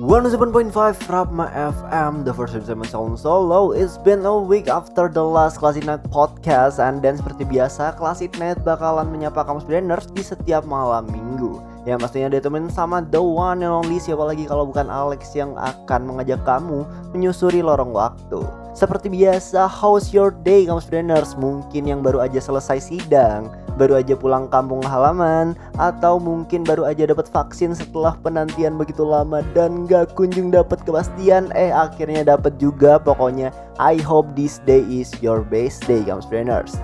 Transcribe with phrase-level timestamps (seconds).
[0.00, 0.72] 107.5
[1.12, 3.76] Rapma FM, the first time sound solo.
[3.76, 8.32] It's been a week after the last Classic Night podcast, and dan seperti biasa, Classic
[8.40, 11.60] Night bakalan menyapa kamu brainers di setiap malam minggu.
[11.84, 16.08] Yang pastinya ditemenin sama the one and only siapa lagi kalau bukan Alex yang akan
[16.08, 18.40] mengajak kamu menyusuri lorong waktu.
[18.72, 21.36] Seperti biasa, how's your day kamu brainers?
[21.36, 27.08] Mungkin yang baru aja selesai sidang, baru aja pulang kampung halaman atau mungkin baru aja
[27.08, 33.00] dapat vaksin setelah penantian begitu lama dan gak kunjung dapat kepastian eh akhirnya dapat juga.
[33.00, 33.48] Pokoknya
[33.80, 36.76] I hope this day is your best day kamu trainers.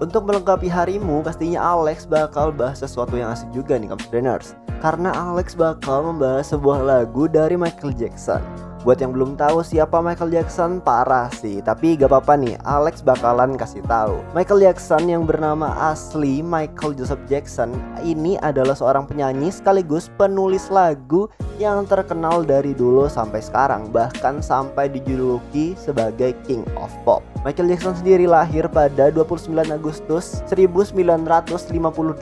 [0.00, 4.56] Untuk melengkapi harimu pastinya Alex bakal bahas sesuatu yang asik juga nih kamu trainers.
[4.80, 10.30] Karena Alex bakal membahas sebuah lagu dari Michael Jackson Buat yang belum tahu siapa Michael
[10.30, 11.58] Jackson, parah sih.
[11.58, 14.22] Tapi gak apa-apa nih, Alex bakalan kasih tahu.
[14.38, 17.74] Michael Jackson yang bernama asli Michael Joseph Jackson
[18.06, 21.26] ini adalah seorang penyanyi sekaligus penulis lagu
[21.58, 27.26] yang terkenal dari dulu sampai sekarang, bahkan sampai dijuluki sebagai King of Pop.
[27.46, 32.18] Michael Jackson sendiri lahir pada 29 Agustus 1958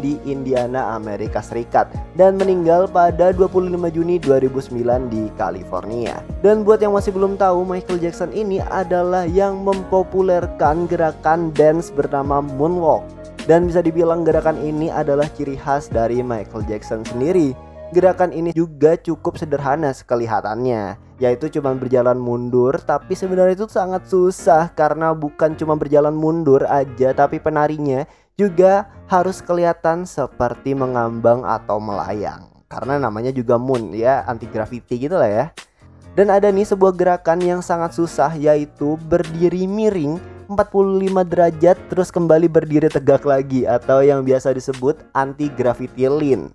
[0.00, 6.16] di Indiana, Amerika Serikat dan meninggal pada 25 Juni 2009 di California.
[6.40, 12.40] Dan buat yang masih belum tahu, Michael Jackson ini adalah yang mempopulerkan gerakan dance bernama
[12.40, 13.04] moonwalk.
[13.44, 17.52] Dan bisa dibilang gerakan ini adalah ciri khas dari Michael Jackson sendiri.
[17.94, 24.74] Gerakan ini juga cukup sederhana sekelihatannya yaitu cuma berjalan mundur tapi sebenarnya itu sangat susah
[24.74, 28.02] karena bukan cuma berjalan mundur aja tapi penarinya
[28.34, 32.50] juga harus kelihatan seperti mengambang atau melayang.
[32.66, 35.46] Karena namanya juga moon ya anti gravity gitu lah ya.
[36.18, 40.18] Dan ada nih sebuah gerakan yang sangat susah yaitu berdiri miring
[40.50, 46.50] 45 derajat terus kembali berdiri tegak lagi atau yang biasa disebut anti gravity lean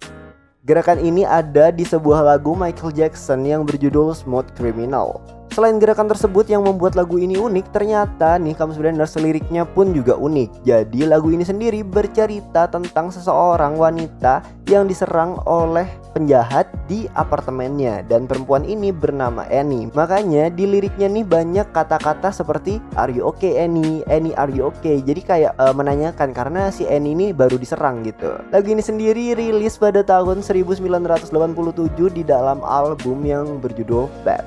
[0.60, 5.39] Gerakan ini ada di sebuah lagu Michael Jackson yang berjudul Smooth Criminal.
[5.50, 10.14] Selain gerakan tersebut yang membuat lagu ini unik, ternyata nih kamu sebenarnya seliriknya pun juga
[10.14, 10.62] unik.
[10.62, 18.30] Jadi lagu ini sendiri bercerita tentang seseorang wanita yang diserang oleh penjahat di apartemennya dan
[18.30, 19.90] perempuan ini bernama Annie.
[19.98, 24.06] Makanya di liriknya nih banyak kata-kata seperti Are you okay Annie?
[24.06, 25.02] Annie are you okay?
[25.02, 28.38] Jadi kayak uh, menanyakan karena si Annie ini baru diserang gitu.
[28.54, 31.34] Lagu ini sendiri rilis pada tahun 1987
[32.14, 34.46] di dalam album yang berjudul Bad.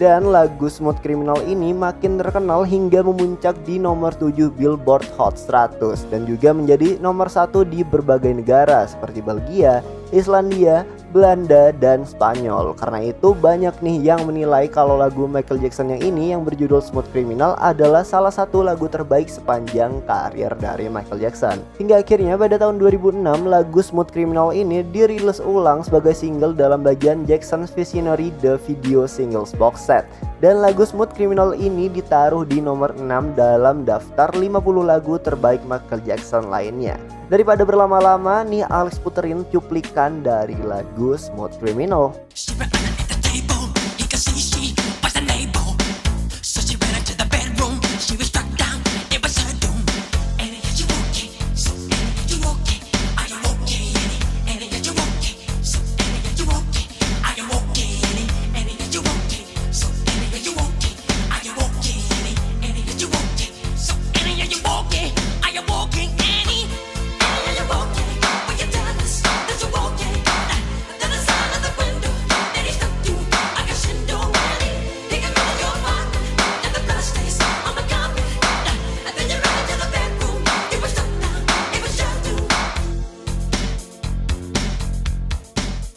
[0.00, 6.08] Dan lagu Smooth Criminal ini makin terkenal hingga memuncak di nomor 7 Billboard Hot 100
[6.08, 12.74] dan juga menjadi nomor satu di berbagai negara seperti Belgia, Islandia, Belanda, dan Spanyol.
[12.78, 17.10] Karena itu banyak nih yang menilai kalau lagu Michael Jackson yang ini yang berjudul Smooth
[17.10, 21.58] Criminal adalah salah satu lagu terbaik sepanjang karir dari Michael Jackson.
[21.82, 27.26] Hingga akhirnya pada tahun 2006 lagu Smooth Criminal ini dirilis ulang sebagai single dalam bagian
[27.26, 30.06] Jackson's Visionary The Video Singles Box Set.
[30.38, 34.56] Dan lagu Smooth Criminal ini ditaruh di nomor 6 dalam daftar 50
[34.86, 37.19] lagu terbaik Michael Jackson lainnya.
[37.30, 42.10] Daripada berlama-lama nih Alex puterin cuplikan dari lagu Smooth Criminal.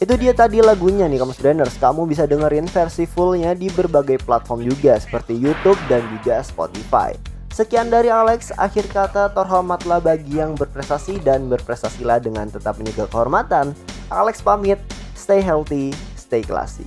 [0.04, 1.80] Itu dia tadi lagunya nih Kamus Branders.
[1.80, 7.16] Kamu bisa dengerin versi fullnya di berbagai platform juga seperti YouTube dan juga Spotify.
[7.48, 13.72] Sekian dari Alex, akhir kata terhormatlah bagi yang berprestasi dan berprestasilah dengan tetap menjaga kehormatan.
[14.12, 14.76] Alex pamit,
[15.16, 16.84] stay healthy, stay classy.